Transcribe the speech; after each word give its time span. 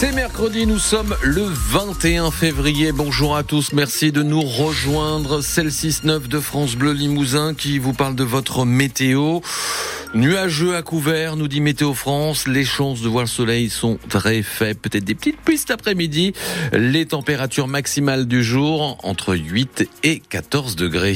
C'est 0.00 0.12
mercredi, 0.12 0.64
nous 0.66 0.78
sommes 0.78 1.14
le 1.20 1.42
21 1.42 2.30
février. 2.30 2.90
Bonjour 2.90 3.36
à 3.36 3.42
tous, 3.42 3.74
merci 3.74 4.12
de 4.12 4.22
nous 4.22 4.40
rejoindre. 4.40 5.42
C'est 5.42 5.62
le 5.62 5.68
6-9 5.68 6.26
de 6.26 6.40
France 6.40 6.74
Bleu 6.74 6.92
Limousin 6.92 7.52
qui 7.52 7.78
vous 7.78 7.92
parle 7.92 8.14
de 8.14 8.24
votre 8.24 8.64
météo. 8.64 9.40
Nuageux 10.14 10.74
à 10.74 10.80
couvert, 10.80 11.36
nous 11.36 11.48
dit 11.48 11.60
Météo 11.60 11.92
France. 11.92 12.48
Les 12.48 12.64
chances 12.64 13.02
de 13.02 13.08
voir 13.08 13.24
le 13.24 13.28
soleil 13.28 13.68
sont 13.68 13.98
très 14.08 14.40
faibles. 14.42 14.80
Peut-être 14.80 15.04
des 15.04 15.14
petites 15.14 15.36
cet 15.58 15.70
après-midi. 15.70 16.32
Les 16.72 17.04
températures 17.04 17.68
maximales 17.68 18.24
du 18.26 18.42
jour 18.42 18.96
entre 19.02 19.36
8 19.36 19.86
et 20.02 20.20
14 20.20 20.76
degrés. 20.76 21.14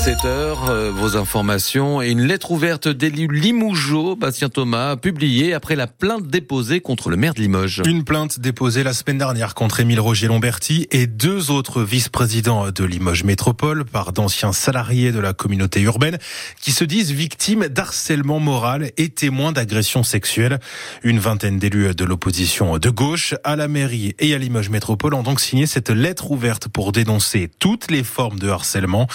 7 0.00 0.24
heures, 0.24 0.70
euh, 0.70 0.90
vos 0.90 1.18
informations 1.18 2.00
et 2.00 2.08
une 2.08 2.22
lettre 2.22 2.52
ouverte 2.52 2.88
d'élu 2.88 3.28
Limougeau, 3.30 4.16
Bastien 4.16 4.48
Thomas, 4.48 4.96
publiée 4.96 5.52
après 5.52 5.76
la 5.76 5.86
plainte 5.86 6.26
déposée 6.26 6.80
contre 6.80 7.10
le 7.10 7.18
maire 7.18 7.34
de 7.34 7.40
Limoges. 7.40 7.82
Une 7.84 8.02
plainte 8.02 8.40
déposée 8.40 8.82
la 8.82 8.94
semaine 8.94 9.18
dernière 9.18 9.54
contre 9.54 9.80
Émile 9.80 10.00
Roger 10.00 10.28
Lomberti 10.28 10.88
et 10.90 11.06
deux 11.06 11.50
autres 11.50 11.82
vice-présidents 11.82 12.70
de 12.70 12.82
Limoges 12.82 13.24
Métropole 13.24 13.84
par 13.84 14.14
d'anciens 14.14 14.54
salariés 14.54 15.12
de 15.12 15.18
la 15.20 15.34
communauté 15.34 15.82
urbaine 15.82 16.16
qui 16.62 16.72
se 16.72 16.84
disent 16.84 17.12
victimes 17.12 17.68
d'harcèlement 17.68 18.40
moral 18.40 18.92
et 18.96 19.10
témoins 19.10 19.52
d'agressions 19.52 20.02
sexuelles. 20.02 20.60
Une 21.02 21.18
vingtaine 21.18 21.58
d'élus 21.58 21.94
de 21.94 22.04
l'opposition 22.06 22.78
de 22.78 22.88
gauche 22.88 23.34
à 23.44 23.54
la 23.54 23.68
mairie 23.68 24.14
et 24.18 24.34
à 24.34 24.38
Limoges 24.38 24.70
Métropole 24.70 25.12
ont 25.12 25.22
donc 25.22 25.40
signé 25.40 25.66
cette 25.66 25.90
lettre 25.90 26.30
ouverte 26.30 26.68
pour 26.68 26.92
dénoncer 26.92 27.50
toutes 27.58 27.90
les 27.90 28.02
formes 28.02 28.38
de 28.38 28.48
harcèlement. 28.48 29.06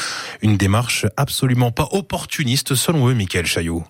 Une 0.43 0.57
démarche 0.57 0.74
absolument 1.17 1.71
pas 1.71 1.88
opportuniste 1.91 2.75
selon 2.75 3.07
eux, 3.07 3.13
Michael 3.13 3.45
Chaillot. 3.45 3.84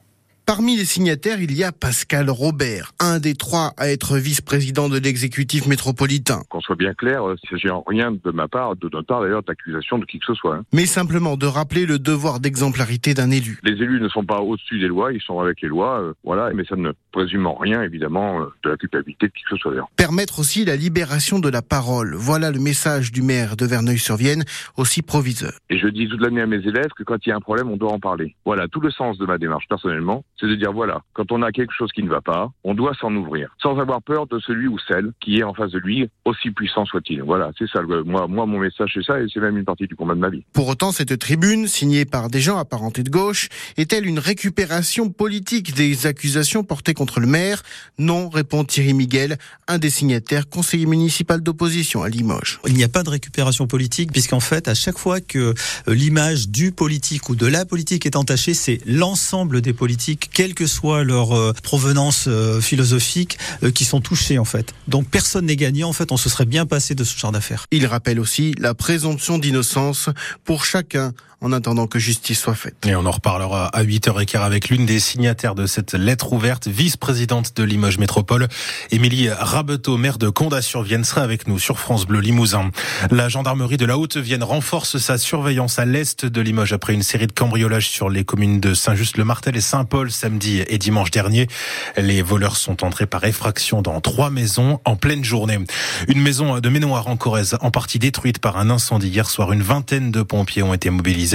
Parmi 0.46 0.78
les 0.78 0.86
signataires, 0.86 1.42
il 1.42 1.58
y 1.58 1.64
a 1.64 1.72
Pascal 1.72 2.30
Robert, 2.30 2.92
un 3.00 3.18
des 3.18 3.34
trois 3.34 3.74
à 3.78 3.90
être 3.90 4.18
vice-président 4.18 4.90
de 4.90 5.00
l'exécutif 5.00 5.66
métropolitain. 5.66 6.44
Qu'on 6.50 6.62
soit 6.62 6.76
bien 6.76 6.94
clair, 6.94 7.24
il 7.26 7.32
ne 7.32 7.50
s'agit 7.50 7.72
en 7.72 7.82
rien 7.82 8.12
de 8.12 8.32
ma 8.32 8.48
part, 8.48 8.76
de 8.76 8.88
notre 8.94 9.08
part 9.08 9.22
d'ailleurs, 9.22 9.42
d'accusation 9.42 9.98
de 9.98 10.06
qui 10.06 10.20
que 10.20 10.26
ce 10.28 10.36
soit. 10.36 10.58
Hein. 10.58 10.64
Mais 10.72 10.86
simplement 10.86 11.36
de 11.36 11.48
rappeler 11.48 11.88
le 11.88 11.98
devoir 11.98 12.40
d'exemplarité 12.40 13.16
d'un 13.16 13.32
élu. 13.32 13.58
Les 13.64 13.72
élus 13.72 14.00
ne 14.00 14.08
sont 14.08 14.24
pas 14.24 14.40
au-dessus 14.40 14.78
des 14.78 14.88
lois, 14.88 15.12
ils 15.14 15.22
sont 15.22 15.40
avec 15.40 15.62
les 15.62 15.68
lois, 15.68 16.00
euh, 16.00 16.14
voilà, 16.24 16.52
mais 16.54 16.64
ça 16.66 16.76
ne 16.76 16.92
présume 17.12 17.48
en 17.48 17.56
rien, 17.56 17.82
évidemment, 17.82 18.42
euh, 18.42 18.46
de 18.64 18.70
la 18.70 18.78
culpabilité 18.78 19.26
de 19.26 19.32
qui 19.32 19.42
que 19.42 19.50
ce 19.50 19.58
soit 19.58 19.72
d'ailleurs. 19.72 19.90
Permettre 19.96 20.38
aussi 20.38 20.64
la 20.64 20.76
libération 20.76 21.40
de 21.40 21.50
la 21.50 21.64
parole. 21.64 22.14
Voilà 22.14 22.52
le 22.52 22.60
message 22.60 23.12
du 23.12 23.24
maire 23.24 23.58
de 23.58 23.66
Verneuil-sur-Vienne, 23.66 24.44
aussi 24.78 25.02
proviseur. 25.02 25.54
Et 25.72 25.80
je 25.80 25.88
dis 25.88 26.08
toute 26.08 26.22
l'année 26.22 26.42
à 26.42 26.46
mes 26.46 26.58
élèves 26.58 26.92
que 26.96 27.02
quand 27.02 27.26
il 27.26 27.30
y 27.30 27.32
a 27.32 27.36
un 27.36 27.42
problème, 27.42 27.72
on 27.72 27.78
doit 27.78 27.92
en 27.92 28.00
parler. 28.00 28.36
Voilà, 28.46 28.68
tout 28.68 28.80
le 28.80 28.92
sens 28.92 29.18
de 29.18 29.26
ma 29.26 29.40
démarche 29.40 29.66
personnellement 29.68 30.24
c'est 30.40 30.48
de 30.48 30.56
dire 30.56 30.72
voilà, 30.72 31.02
quand 31.14 31.32
on 31.32 31.42
a 31.42 31.52
quelque 31.52 31.74
chose 31.74 31.92
qui 31.94 32.04
ne 32.04 32.10
va 32.10 32.22
pas, 32.22 32.52
on 32.64 32.74
doit 32.74 32.94
s'en 33.00 33.14
ouvrir, 33.16 33.56
sans 33.62 33.80
avoir 33.80 34.02
peur 34.02 34.28
de 34.28 34.40
celui 34.40 34.68
ou 34.68 34.78
celle 34.88 35.12
qui 35.22 35.38
est 35.40 35.44
en 35.44 35.54
face 35.54 35.72
de 35.72 35.80
lui, 35.80 36.10
aussi 36.26 36.52
puissant 36.52 36.86
soit-il. 36.86 37.22
Voilà, 37.22 37.52
c'est 37.58 37.68
ça. 37.70 37.82
Moi, 37.82 38.28
moi, 38.28 38.46
mon 38.46 38.60
message, 38.60 38.92
c'est 38.94 39.04
ça, 39.04 39.20
et 39.20 39.26
c'est 39.34 39.40
même 39.40 39.58
une 39.58 39.66
partie 39.66 39.88
du 39.88 39.96
combat 39.96 40.16
de 40.16 40.20
ma 40.20 40.30
vie. 40.30 40.44
Pour 40.54 40.68
autant, 40.68 40.92
cette 40.92 41.18
tribune, 41.20 41.68
signée 41.68 42.06
par 42.06 42.30
des 42.30 42.42
gens 42.42 42.58
apparentés 42.58 43.04
de 43.04 43.10
gauche, 43.10 43.50
est-elle 43.78 44.06
une 44.06 44.20
récupération 44.20 45.10
politique 45.10 45.74
des 45.74 46.08
accusations 46.08 46.64
portées 46.64 46.94
contre 46.94 47.20
le 47.20 47.28
maire? 47.28 47.62
Non, 47.98 48.30
répond 48.30 48.64
Thierry 48.64 48.94
Miguel, 48.94 49.38
un 49.68 49.78
des 49.78 49.90
signataires, 49.90 50.50
conseiller 50.50 50.86
municipal 50.86 51.42
d'opposition 51.42 52.04
à 52.04 52.10
Limoges. 52.10 52.60
Il 52.68 52.74
n'y 52.74 52.84
a 52.84 52.90
pas 52.90 53.04
de 53.04 53.10
récupération 53.10 53.68
politique, 53.68 54.12
puisqu'en 54.12 54.40
fait, 54.40 54.68
à 54.68 54.76
chaque 54.76 54.98
fois 54.98 55.22
que 55.22 55.40
euh, 55.40 55.54
l'image 55.88 56.50
du 56.50 56.72
politique 56.72 57.30
ou 57.30 57.36
de 57.36 57.48
la 57.48 57.66
politique 57.66 58.06
est 58.06 58.16
entachée, 58.16 58.54
c'est 58.54 58.80
l'ensemble 58.86 59.62
des 59.62 59.74
politiques 59.74 60.25
quelle 60.34 60.54
que 60.54 60.68
soit 60.68 61.04
leur 61.04 61.34
euh, 61.34 61.54
provenance 61.64 62.26
euh, 62.28 62.62
philosophique, 62.62 63.38
euh, 63.64 63.72
qui 63.72 63.86
sont 63.86 64.02
touchés 64.02 64.38
en 64.38 64.46
fait. 64.46 64.74
Donc 64.88 65.08
personne 65.10 65.46
n'est 65.46 65.56
gagnant. 65.56 65.90
En 65.90 65.94
fait, 65.94 66.12
on 66.12 66.18
se 66.18 66.30
serait 66.30 66.46
bien 66.46 66.66
passé 66.66 66.96
de 66.96 67.04
ce 67.04 67.18
genre 67.18 67.32
d'affaires. 67.32 67.66
Il 67.72 67.86
rappelle 67.86 68.20
aussi 68.20 68.54
la 68.58 68.74
présomption 68.74 69.38
d'innocence 69.38 70.10
pour 70.44 70.66
chacun 70.66 71.14
en 71.46 71.52
attendant 71.52 71.86
que 71.86 72.00
justice 72.00 72.40
soit 72.40 72.56
faite. 72.56 72.76
Et 72.88 72.96
on 72.96 73.06
en 73.06 73.12
reparlera 73.12 73.68
à 73.68 73.84
8h15 73.84 74.40
avec 74.40 74.70
l'une 74.70 74.88
des 74.88 75.00
signataires 75.00 75.54
de 75.54 75.68
cette 75.68 75.94
lettre 75.94 76.34
ouverte, 76.34 76.68
vice-présidente 76.68 77.56
de 77.56 77.64
Limoges 77.64 78.00
Métropole, 78.00 78.48
Émilie 78.90 79.30
Rabeteau, 79.30 79.98
maire 79.98 80.18
de 80.18 80.30
Condat-sur-Vienne, 80.30 81.04
sera 81.04 81.22
avec 81.22 81.48
nous 81.48 81.60
sur 81.60 81.78
France 81.78 82.08
Bleu 82.08 82.20
Limousin. 82.20 82.72
La 83.12 83.30
gendarmerie 83.30 83.78
de 83.78 83.86
la 83.86 84.00
Haute-Vienne 84.00 84.44
renforce 84.44 84.98
sa 84.98 85.20
surveillance 85.20 85.78
à 85.78 85.86
l'est 85.86 86.26
de 86.26 86.42
Limoges 86.42 86.74
après 86.74 86.96
une 86.96 87.04
série 87.04 87.28
de 87.28 87.32
cambriolages 87.32 87.90
sur 87.90 88.10
les 88.10 88.24
communes 88.24 88.60
de 88.60 88.74
Saint-Just-le-Martel 88.74 89.56
et 89.56 89.62
Saint-Paul 89.62 90.10
samedi 90.12 90.64
et 90.68 90.80
dimanche 90.80 91.12
dernier. 91.12 91.48
Les 91.96 92.24
voleurs 92.24 92.58
sont 92.58 92.84
entrés 92.84 93.06
par 93.06 93.24
effraction 93.24 93.84
dans 93.84 94.02
trois 94.02 94.32
maisons 94.32 94.80
en 94.84 94.96
pleine 94.96 95.24
journée. 95.24 95.60
Une 96.08 96.22
maison 96.22 96.60
de 96.60 96.70
Ménoir 96.70 97.08
en 97.08 97.18
Corrèze, 97.18 97.56
en 97.62 97.70
partie 97.70 98.00
détruite 98.00 98.40
par 98.40 98.58
un 98.58 98.72
incendie 98.72 99.10
hier 99.10 99.30
soir. 99.30 99.52
Une 99.52 99.62
vingtaine 99.62 100.10
de 100.10 100.24
pompiers 100.24 100.64
ont 100.64 100.74
été 100.74 100.90
mobilisés. 100.90 101.35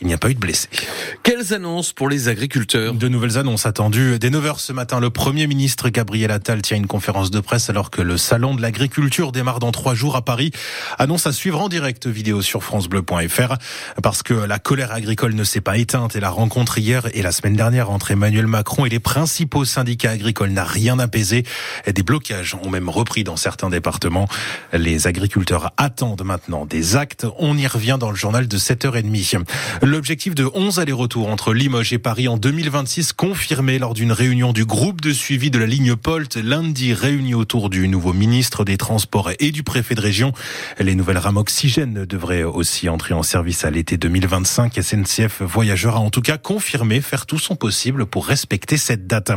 Il 0.00 0.06
n'y 0.06 0.14
a 0.14 0.18
pas 0.18 0.30
eu 0.30 0.34
de 0.34 0.40
blessés. 0.40 0.68
Quelles 1.22 1.54
annonces 1.54 1.92
pour 1.92 2.08
les 2.08 2.28
agriculteurs? 2.28 2.94
De 2.94 3.08
nouvelles 3.08 3.38
annonces 3.38 3.66
attendues. 3.66 4.18
Dès 4.18 4.30
9h 4.30 4.58
ce 4.58 4.72
matin, 4.72 5.00
le 5.00 5.10
Premier 5.10 5.46
ministre 5.46 5.88
Gabriel 5.88 6.30
Attal 6.30 6.62
tient 6.62 6.76
une 6.76 6.86
conférence 6.86 7.30
de 7.30 7.40
presse 7.40 7.70
alors 7.70 7.90
que 7.90 8.02
le 8.02 8.16
salon 8.16 8.54
de 8.54 8.62
l'agriculture 8.62 9.32
démarre 9.32 9.58
dans 9.58 9.72
trois 9.72 9.94
jours 9.94 10.16
à 10.16 10.24
Paris. 10.24 10.50
Annonce 10.98 11.26
à 11.26 11.32
suivre 11.32 11.60
en 11.60 11.68
direct 11.68 12.06
vidéo 12.06 12.42
sur 12.42 12.62
francebleu.fr 12.62 13.54
parce 14.02 14.22
que 14.22 14.34
la 14.34 14.58
colère 14.58 14.92
agricole 14.92 15.34
ne 15.34 15.44
s'est 15.44 15.60
pas 15.60 15.76
éteinte 15.76 16.16
et 16.16 16.20
la 16.20 16.30
rencontre 16.30 16.78
hier 16.78 17.08
et 17.14 17.22
la 17.22 17.32
semaine 17.32 17.56
dernière 17.56 17.90
entre 17.90 18.10
Emmanuel 18.10 18.46
Macron 18.46 18.86
et 18.86 18.88
les 18.88 19.00
principaux 19.00 19.64
syndicats 19.64 20.10
agricoles 20.10 20.50
n'a 20.50 20.64
rien 20.64 20.98
apaisé. 20.98 21.44
Des 21.86 22.02
blocages 22.02 22.56
ont 22.62 22.70
même 22.70 22.88
repris 22.88 23.24
dans 23.24 23.36
certains 23.36 23.70
départements. 23.70 24.28
Les 24.72 25.06
agriculteurs 25.06 25.72
attendent 25.76 26.24
maintenant 26.24 26.66
des 26.66 26.96
actes. 26.96 27.26
On 27.38 27.56
y 27.56 27.66
revient 27.66 27.96
dans 27.98 28.10
le 28.10 28.16
journal 28.16 28.48
de 28.48 28.58
7h30. 28.58 29.35
L'objectif 29.82 30.34
de 30.34 30.48
11 30.54 30.78
allers-retours 30.78 31.28
entre 31.28 31.52
Limoges 31.52 31.92
et 31.92 31.98
Paris 31.98 32.28
en 32.28 32.36
2026 32.36 33.12
confirmé 33.12 33.78
lors 33.78 33.94
d'une 33.94 34.12
réunion 34.12 34.52
du 34.52 34.64
groupe 34.64 35.00
de 35.00 35.12
suivi 35.12 35.50
de 35.50 35.58
la 35.58 35.66
ligne 35.66 35.96
Polt 35.96 36.36
lundi 36.36 36.94
réuni 36.94 37.34
autour 37.34 37.70
du 37.70 37.88
nouveau 37.88 38.12
ministre 38.12 38.64
des 38.64 38.76
Transports 38.76 39.30
et 39.38 39.50
du 39.50 39.62
préfet 39.62 39.94
de 39.94 40.00
région. 40.00 40.32
Les 40.78 40.94
nouvelles 40.94 41.18
rames 41.18 41.36
oxygène 41.36 42.04
devraient 42.04 42.42
aussi 42.42 42.88
entrer 42.88 43.14
en 43.14 43.22
service 43.22 43.64
à 43.64 43.70
l'été 43.70 43.96
2025. 43.96 44.80
SNCF 44.80 45.42
Voyageurs 45.42 45.96
a 45.96 46.00
en 46.00 46.10
tout 46.10 46.22
cas 46.22 46.38
confirmé 46.38 47.00
faire 47.00 47.26
tout 47.26 47.38
son 47.38 47.56
possible 47.56 48.06
pour 48.06 48.26
respecter 48.26 48.76
cette 48.76 49.06
date. 49.06 49.32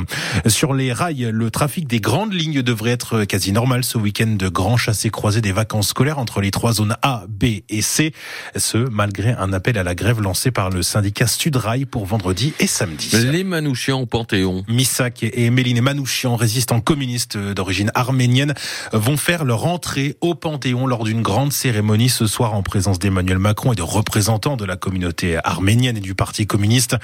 Sur 0.48 0.74
les 0.74 0.94
rails, 0.94 1.30
le 1.32 1.52
trafic 1.52 1.88
des 1.88 2.00
grandes 2.00 2.34
lignes 2.34 2.62
devrait 2.62 2.92
être 2.92 3.26
quasi 3.26 3.52
normal 3.52 3.84
ce 3.84 3.98
week-end 3.98 4.36
de 4.38 4.50
grands 4.50 4.78
chassés 4.78 5.10
croisés 5.10 5.42
des 5.42 5.52
vacances 5.52 5.90
scolaires 5.90 6.20
entre 6.20 6.42
les 6.42 6.52
trois 6.52 6.74
zones 6.74 6.96
A, 7.02 7.26
B 7.28 7.62
et 7.70 7.82
C. 7.82 8.14
Ce, 8.56 8.78
malgré 8.78 9.32
un 9.32 9.54
appel 9.54 9.78
à 9.78 9.79
la 9.84 9.96
grève 9.96 10.22
lancé 10.22 10.52
par 10.52 10.70
le 10.70 10.84
syndicat 10.84 11.28
Sudrail 11.28 11.86
pour 11.86 12.06
vendredi 12.06 12.54
et 12.60 12.68
samedi. 12.68 13.10
Les 13.14 13.44
Manouchians 13.44 14.02
au 14.02 14.06
Panthéon. 14.06 14.64
Missak 14.68 15.24
et 15.24 15.50
Méline 15.50 15.82
Manouchian, 15.82 16.36
résistants 16.36 16.82
communistes 16.82 17.38
d'origine 17.38 17.92
arménienne, 17.96 18.54
vont 18.94 19.18
faire 19.18 19.46
leur 19.46 19.66
entrée 19.66 20.18
au 20.22 20.36
Panthéon 20.36 20.88
lors 20.88 21.04
d'une 21.04 21.22
grande 21.22 21.54
cérémonie 21.54 22.10
ce 22.10 22.28
soir 22.28 22.54
en 22.54 22.64
présence 22.64 23.00
d'Emmanuel 23.00 23.40
Macron 23.40 23.74
et 23.74 23.76
de 23.76 23.82
représentants 23.82 24.58
de 24.58 24.66
la 24.66 24.76
communauté 24.76 25.38
arménienne 25.44 25.98
et 25.98 26.02
du 26.02 26.16
Parti 26.16 26.48
communiste. 26.48 26.96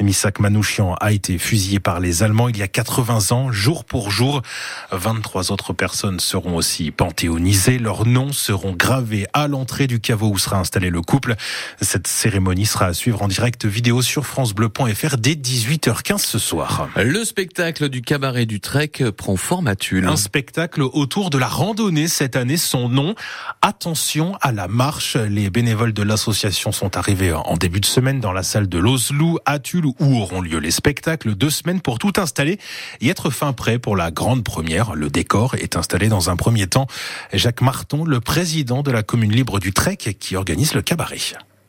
Misak 0.00 0.40
Manouchian 0.40 0.94
a 1.00 1.12
été 1.12 1.38
fusillé 1.38 1.80
par 1.80 2.00
les 2.00 2.22
Allemands 2.22 2.48
il 2.48 2.58
y 2.58 2.62
a 2.62 2.68
80 2.68 3.32
ans, 3.32 3.52
jour 3.52 3.84
pour 3.84 4.10
jour. 4.10 4.42
23 4.90 5.52
autres 5.52 5.72
personnes 5.72 6.20
seront 6.20 6.56
aussi 6.56 6.90
panthéonisées. 6.90 7.78
Leurs 7.78 8.06
noms 8.06 8.32
seront 8.32 8.72
gravés 8.72 9.26
à 9.32 9.48
l'entrée 9.48 9.86
du 9.86 10.00
caveau 10.00 10.28
où 10.28 10.38
sera 10.38 10.58
installé 10.58 10.90
le 10.90 11.02
couple. 11.02 11.36
Cette 11.80 12.06
cérémonie 12.22 12.66
sera 12.66 12.86
à 12.86 12.94
suivre 12.94 13.20
en 13.22 13.26
direct 13.26 13.64
vidéo 13.64 14.00
sur 14.00 14.26
francebleu.fr 14.26 15.16
dès 15.18 15.32
18h15 15.32 16.18
ce 16.18 16.38
soir. 16.38 16.88
Le 16.94 17.24
spectacle 17.24 17.88
du 17.88 18.00
cabaret 18.00 18.46
du 18.46 18.60
Trek 18.60 18.92
prend 19.16 19.34
formature. 19.34 20.08
Un 20.08 20.14
spectacle 20.14 20.82
autour 20.82 21.30
de 21.30 21.38
la 21.38 21.48
randonnée 21.48 22.06
cette 22.06 22.36
année. 22.36 22.56
Son 22.56 22.88
nom, 22.88 23.16
Attention 23.60 24.36
à 24.40 24.52
la 24.52 24.68
marche. 24.68 25.16
Les 25.16 25.50
bénévoles 25.50 25.92
de 25.92 26.04
l'association 26.04 26.70
sont 26.70 26.96
arrivés 26.96 27.32
en 27.32 27.56
début 27.56 27.80
de 27.80 27.86
semaine 27.86 28.20
dans 28.20 28.32
la 28.32 28.44
salle 28.44 28.68
de 28.68 28.78
l'Oslou 28.78 29.40
à 29.44 29.58
Tulle 29.58 29.86
où 29.86 30.20
auront 30.20 30.40
lieu 30.40 30.58
les 30.58 30.70
spectacles. 30.70 31.34
Deux 31.34 31.50
semaines 31.50 31.80
pour 31.80 31.98
tout 31.98 32.12
installer 32.18 32.60
et 33.00 33.08
être 33.08 33.30
fin 33.30 33.52
prêt 33.52 33.80
pour 33.80 33.96
la 33.96 34.12
grande 34.12 34.44
première. 34.44 34.94
Le 34.94 35.10
décor 35.10 35.56
est 35.56 35.74
installé 35.74 36.06
dans 36.06 36.30
un 36.30 36.36
premier 36.36 36.68
temps. 36.68 36.86
Jacques 37.32 37.62
Marton, 37.62 38.04
le 38.04 38.20
président 38.20 38.84
de 38.84 38.92
la 38.92 39.02
commune 39.02 39.32
libre 39.32 39.58
du 39.58 39.72
Trek 39.72 39.96
qui 39.96 40.36
organise 40.36 40.74
le 40.74 40.82
cabaret. 40.82 41.18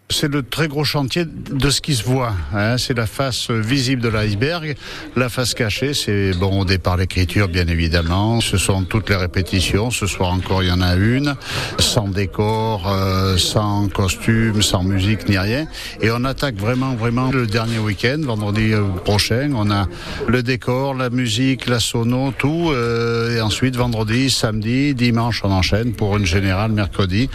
C'est 0.10 0.32
le 0.32 0.44
très 0.44 0.68
gros 0.68 0.84
chantier 0.84 1.26
de 1.26 1.70
ce 1.70 1.82
qui 1.82 1.96
se 1.96 2.04
voit. 2.04 2.34
Hein. 2.54 2.78
C'est 2.78 2.96
la 2.96 3.08
face 3.08 3.50
visible 3.50 4.02
de 4.02 4.10
l'iceberg. 4.10 4.76
La 5.16 5.28
face 5.28 5.54
cachée, 5.54 5.94
c'est 5.94 6.32
bon 6.34 6.62
au 6.62 6.66
départ 6.66 6.98
l'écriture, 6.98 7.48
bien 7.48 7.68
évidemment. 7.68 8.40
Ce 8.42 8.58
sont 8.58 8.84
toutes 8.84 9.10
les 9.10 9.16
répétitions. 9.16 9.92
Ce 9.92 10.06
soir 10.06 10.32
encore, 10.32 10.62
il 10.62 10.70
y 10.70 10.72
en 10.72 10.82
a 10.82 10.96
une, 10.96 11.36
sans 11.80 12.10
décor, 12.10 12.88
euh, 12.88 13.38
sans 13.38 13.88
costume, 13.88 14.62
sans 14.62 14.84
musique 14.84 15.28
ni 15.30 15.38
rien. 15.38 15.66
Et 16.02 16.12
on 16.12 16.24
attaque 16.26 16.56
vraiment, 16.56 16.96
vraiment 16.96 17.32
le 17.32 17.48
dernier 17.48 17.80
week-end, 17.80 18.20
vendredi 18.24 18.74
euh, 18.74 18.84
prochain. 19.04 19.52
On 19.56 19.72
a 19.72 19.88
le 20.28 20.44
décor, 20.44 20.94
la 20.94 21.10
musique, 21.10 21.66
la 21.68 21.80
sono, 21.80 22.34
tout. 22.38 22.70
Euh, 22.72 23.38
et 23.38 23.42
ensuite, 23.42 23.78
vendredi, 23.78 24.30
samedi, 24.30 24.94
dimanche, 24.94 25.42
on 25.44 25.52
enchaîne 25.52 25.94
pour 25.94 26.18
une 26.18 26.26
générale 26.26 26.72
mercredi. 26.72 27.30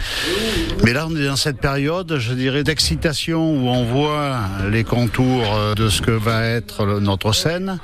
Mais 0.85 0.93
là, 0.93 1.07
on 1.09 1.15
est 1.15 1.25
dans 1.25 1.35
cette 1.35 1.59
période, 1.59 2.17
je 2.19 2.33
dirais, 2.33 2.63
d'excitation 2.69 3.51
où 3.51 3.67
on 3.67 3.83
voit 3.83 4.41
les 4.69 4.83
contours 4.83 5.55
euh, 5.55 5.73
de 5.73 5.89
ce 5.89 6.03
que 6.03 6.11
va 6.11 6.45
être 6.45 6.85
notre 6.99 7.33
scène, 7.33 7.79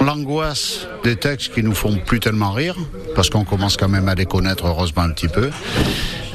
l'angoisse 0.00 0.86
des 1.04 1.16
textes 1.16 1.52
qui 1.52 1.62
nous 1.62 1.74
font 1.74 1.98
plus 1.98 2.18
tellement 2.18 2.52
rire, 2.52 2.74
parce 3.14 3.28
qu'on 3.28 3.44
commence 3.44 3.76
quand 3.76 3.90
même 3.90 4.08
à 4.08 4.14
les 4.14 4.24
connaître 4.24 4.64
heureusement 4.64 5.02
un 5.02 5.10
petit 5.10 5.28
peu. 5.28 5.50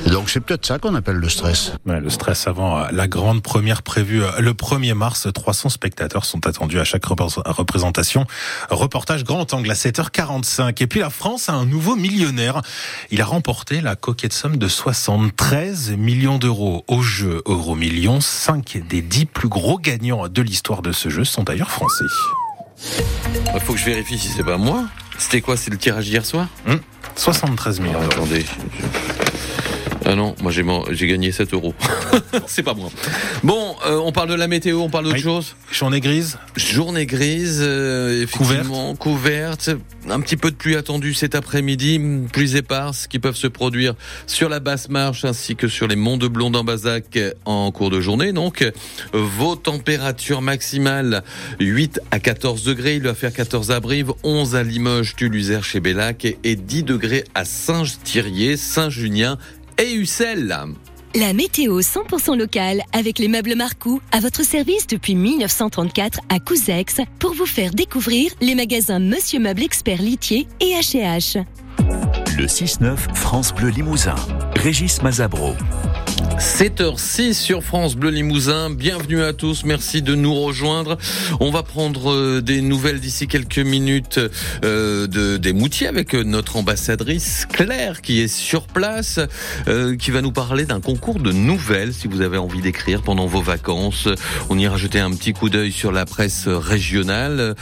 Donc 0.07 0.29
c'est 0.29 0.39
peut-être 0.39 0.65
ça 0.65 0.79
qu'on 0.79 0.95
appelle 0.95 1.17
le 1.17 1.29
stress. 1.29 1.73
Ouais, 1.85 1.99
le 1.99 2.09
stress 2.09 2.47
avant 2.47 2.79
euh, 2.79 2.87
la 2.91 3.07
grande 3.07 3.41
première 3.41 3.81
prévue 3.81 4.23
euh, 4.23 4.39
le 4.39 4.53
1er 4.53 4.93
mars. 4.93 5.27
300 5.33 5.69
spectateurs 5.69 6.25
sont 6.25 6.47
attendus 6.47 6.79
à 6.79 6.83
chaque 6.83 7.05
représentation. 7.05 8.25
Reportage 8.69 9.23
grand 9.23 9.53
angle 9.53 9.69
à 9.69 9.73
7h45. 9.73 10.81
Et 10.81 10.87
puis 10.87 11.01
la 11.01 11.09
France 11.09 11.49
a 11.49 11.53
un 11.53 11.65
nouveau 11.65 11.95
millionnaire. 11.95 12.61
Il 13.11 13.21
a 13.21 13.25
remporté 13.25 13.81
la 13.81 13.95
coquette 13.95 14.33
somme 14.33 14.57
de 14.57 14.67
73 14.67 15.91
millions 15.97 16.37
d'euros 16.37 16.85
au 16.87 17.01
jeu 17.01 17.41
Euro 17.45 17.75
Million. 17.75 18.21
5 18.21 18.83
des 18.87 19.01
10 19.01 19.25
plus 19.25 19.49
gros 19.49 19.77
gagnants 19.77 20.27
de 20.27 20.41
l'histoire 20.41 20.81
de 20.81 20.91
ce 20.91 21.09
jeu 21.09 21.25
sont 21.25 21.43
d'ailleurs 21.43 21.71
français. 21.71 22.05
Il 23.53 23.59
faut 23.59 23.73
que 23.73 23.79
je 23.79 23.85
vérifie 23.85 24.17
si 24.17 24.29
c'est 24.29 24.43
pas 24.43 24.57
moi. 24.57 24.85
C'était 25.17 25.41
quoi 25.41 25.57
C'est 25.57 25.71
le 25.71 25.77
tirage 25.77 26.05
d'hier 26.05 26.25
soir? 26.25 26.47
73 27.15 27.79
millions. 27.79 28.01
Attendez. 28.01 28.45
Ah 30.09 30.15
non, 30.15 30.35
moi 30.41 30.53
j'ai 30.53 30.63
j'ai 30.91 31.07
gagné 31.07 31.33
7 31.33 31.53
euros. 31.53 31.73
c'est 32.47 32.63
pas 32.63 32.73
moi. 32.73 32.89
Bon, 33.43 33.75
euh, 33.85 33.97
on 33.97 34.13
parle 34.13 34.29
de 34.29 34.35
la 34.35 34.47
météo, 34.47 34.79
on 34.79 34.89
parle 34.89 35.03
d'autre 35.03 35.17
Oui. 35.17 35.21
chose. 35.21 35.55
Journée 35.69 35.99
grise 35.99 36.37
Journée 36.55 37.05
grise, 37.05 37.59
euh, 37.61 38.23
effectivement, 38.23 38.95
couverte. 38.95 39.69
Un 40.09 40.21
petit 40.21 40.37
peu 40.37 40.49
de 40.49 40.55
pluie 40.55 40.77
attendue 40.77 41.13
cet 41.13 41.35
après-midi, 41.35 41.99
pluies 42.31 42.55
éparses 42.55 43.07
qui 43.07 43.19
peuvent 43.19 43.35
se 43.35 43.47
produire 43.47 43.95
sur 44.27 44.47
la 44.47 44.61
basse 44.61 44.87
marche 44.87 45.25
ainsi 45.25 45.57
que 45.57 45.67
sur 45.67 45.87
les 45.89 45.97
monts 45.97 46.15
de 46.15 46.29
Blonde 46.29 46.55
en 46.55 46.63
Bazac 46.63 47.19
en 47.43 47.69
cours 47.73 47.89
de 47.89 47.99
journée. 47.99 48.31
Donc, 48.31 48.65
vos 49.11 49.57
températures 49.57 50.41
maximales 50.41 51.21
8 51.59 51.99
à 52.11 52.19
14 52.19 52.63
degrés, 52.63 52.95
il 52.95 53.03
va 53.03 53.13
faire 53.13 53.33
14 53.33 53.71
à 53.71 53.81
Brive, 53.81 54.13
11 54.23 54.55
à 54.55 54.63
Limoges, 54.63 55.17
Tuluzer 55.17 55.65
chez 55.65 55.81
Bellac 55.81 56.23
et- 56.23 56.37
et 56.45 56.55
10 56.55 56.83
degrés 56.83 57.25
à 57.35 57.43
Saint-Thirier, 57.43 58.55
Saint-Junien 58.55 59.37
et 59.77 59.93
Ussel. 59.93 60.55
La 61.15 61.33
météo 61.33 61.81
100% 61.81 62.37
locale 62.37 62.81
avec 62.93 63.17
les 63.19 63.27
meubles 63.27 63.55
Marcou 63.55 64.01
à 64.11 64.19
votre 64.19 64.43
service 64.43 64.87
depuis 64.87 65.15
1934 65.15 66.19
à 66.29 66.39
Couzex 66.39 67.01
pour 67.19 67.33
vous 67.33 67.45
faire 67.45 67.71
découvrir 67.71 68.31
les 68.41 68.55
magasins 68.55 68.99
Monsieur 68.99 69.39
Meuble 69.39 69.63
Expert 69.63 70.01
Litier 70.01 70.47
et 70.59 70.73
H&H. 70.73 71.43
Le 72.37 72.45
6-9 72.45 72.97
France 73.15 73.53
Bleu 73.53 73.69
Limousin. 73.69 74.15
Régis 74.55 75.01
Mazabro. 75.01 75.55
7h06 76.57 77.33
sur 77.33 77.63
France 77.63 77.95
Bleu 77.95 78.09
Limousin. 78.09 78.69
Bienvenue 78.69 79.21
à 79.21 79.33
tous. 79.33 79.63
Merci 79.63 80.01
de 80.01 80.15
nous 80.15 80.33
rejoindre. 80.33 80.97
On 81.39 81.51
va 81.51 81.63
prendre 81.63 82.11
euh, 82.11 82.41
des 82.41 82.61
nouvelles 82.61 82.99
d'ici 82.99 83.27
quelques 83.27 83.59
minutes 83.59 84.19
euh, 84.63 85.07
de, 85.07 85.37
des 85.37 85.53
Moutiers 85.53 85.87
avec 85.87 86.15
euh, 86.15 86.23
notre 86.23 86.57
ambassadrice 86.57 87.45
Claire 87.45 88.01
qui 88.01 88.21
est 88.21 88.27
sur 88.27 88.67
place, 88.67 89.19
qui 89.99 90.11
va 90.11 90.21
nous 90.21 90.31
parler 90.31 90.65
d'un 90.65 90.79
concours 90.79 91.19
de 91.19 91.31
nouvelles 91.31 91.93
si 91.93 92.07
vous 92.07 92.21
avez 92.21 92.37
envie 92.37 92.61
d'écrire 92.61 93.01
pendant 93.01 93.25
vos 93.25 93.41
vacances. 93.41 94.07
On 94.49 94.57
ira 94.57 94.77
jeter 94.77 94.99
un 94.99 95.11
petit 95.11 95.33
coup 95.33 95.49
d'œil 95.49 95.71
sur 95.71 95.91
la 95.91 96.05
presse 96.05 96.47
régionale 96.47 97.55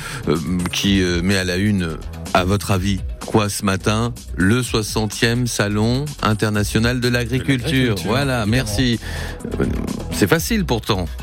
qui 0.72 1.02
met 1.24 1.38
à 1.38 1.44
la 1.44 1.58
une, 1.58 1.98
à 2.36 2.44
votre 2.44 2.72
avis, 2.72 3.00
quoi 3.26 3.48
ce 3.48 3.64
matin? 3.64 4.14
Le 4.36 4.62
60e 4.62 5.48
Salon 5.48 6.04
international 6.22 7.00
de 7.00 7.08
l'agriculture. 7.08 7.96
Voilà, 8.04 8.42
évidemment. 8.42 8.52
merci. 8.52 9.00
C'est 10.12 10.28
facile 10.28 10.66
pourtant. 10.66 11.06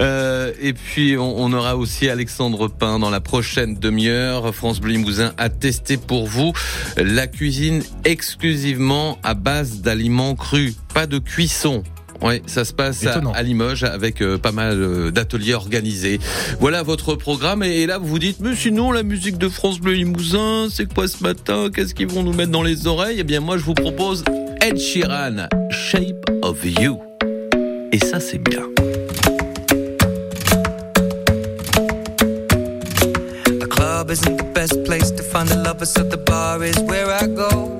Euh, 0.00 0.52
et 0.60 0.72
puis 0.72 1.16
on, 1.16 1.38
on 1.38 1.52
aura 1.52 1.76
aussi 1.76 2.08
Alexandre 2.08 2.66
Pain 2.66 2.98
dans 2.98 3.10
la 3.10 3.20
prochaine 3.20 3.76
demi-heure. 3.76 4.52
France 4.52 4.80
Bleu 4.80 4.92
Limousin 4.92 5.32
a 5.36 5.48
testé 5.48 5.98
pour 5.98 6.26
vous 6.26 6.52
la 6.96 7.28
cuisine 7.28 7.82
exclusivement 8.04 9.18
à 9.22 9.34
base 9.34 9.82
d'aliments 9.82 10.34
crus, 10.34 10.74
pas 10.94 11.06
de 11.06 11.18
cuisson. 11.18 11.84
Oui, 12.22 12.42
ça 12.46 12.64
se 12.66 12.72
passe 12.74 13.04
à, 13.06 13.42
Limoges 13.42 13.84
avec 13.84 14.20
euh, 14.20 14.36
pas 14.36 14.52
mal 14.52 14.78
euh, 14.78 15.10
d'ateliers 15.10 15.54
organisés. 15.54 16.20
Voilà 16.60 16.82
votre 16.82 17.14
programme 17.14 17.62
et, 17.62 17.80
et 17.80 17.86
là 17.86 17.96
vous 17.96 18.06
vous 18.08 18.18
dites 18.18 18.40
mais 18.40 18.54
sinon 18.54 18.92
la 18.92 19.02
musique 19.02 19.38
de 19.38 19.48
France 19.48 19.80
Bleu 19.80 19.92
Limousin, 19.94 20.68
c'est 20.70 20.92
quoi 20.92 21.08
ce 21.08 21.22
matin? 21.22 21.68
Qu'est-ce 21.74 21.94
qu'ils 21.94 22.08
vont 22.08 22.22
nous 22.22 22.34
mettre 22.34 22.50
dans 22.50 22.62
les 22.62 22.86
oreilles? 22.86 23.16
Eh 23.20 23.24
bien 23.24 23.40
moi 23.40 23.56
je 23.56 23.64
vous 23.64 23.74
propose 23.74 24.22
Ed 24.60 24.78
Sheeran, 24.78 25.48
Shape 25.70 26.30
of 26.42 26.62
You. 26.64 26.98
Et 27.92 27.98
ça 27.98 28.20
c'est 28.20 28.38
bien. 28.38 28.64
The 33.60 33.66
club 33.66 34.10
isn't 34.10 34.36
the 34.36 34.52
best 34.54 34.84
place 34.84 35.10
to 35.10 35.22
find 35.22 35.48
the 35.48 35.56
lovers, 35.56 35.90
so 35.90 36.02
the 36.02 36.18
bar 36.18 36.62
is 36.62 36.78
where 36.80 37.10
I 37.10 37.26
go. 37.26 37.79